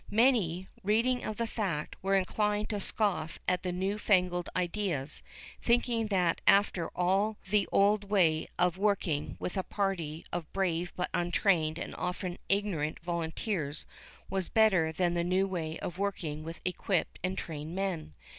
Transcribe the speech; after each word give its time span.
Many, 0.09 0.67
reading 0.81 1.23
of 1.23 1.37
that 1.37 1.49
fact, 1.49 1.95
were 2.01 2.15
inclined 2.15 2.69
to 2.69 2.79
scoff 2.79 3.37
at 3.47 3.61
the 3.61 3.71
"new 3.71 3.99
fangled" 3.99 4.49
ideas, 4.55 5.21
thinking 5.61 6.07
that 6.07 6.41
after 6.47 6.87
all 6.97 7.37
the 7.51 7.67
old 7.71 8.05
way 8.05 8.47
of 8.57 8.79
working 8.79 9.37
with 9.39 9.55
a 9.57 9.61
party 9.61 10.25
of 10.33 10.51
brave 10.53 10.91
but 10.95 11.11
untrained 11.13 11.77
and 11.77 11.93
often 11.93 12.39
ignorant 12.49 12.99
volunteers 13.01 13.85
was 14.27 14.49
better 14.49 14.91
than 14.91 15.13
the 15.13 15.23
new 15.23 15.45
way 15.47 15.77
of 15.81 15.99
working 15.99 16.43
with 16.43 16.61
equipped 16.65 17.19
and 17.23 17.37
trained 17.37 17.75
men. 17.75 18.15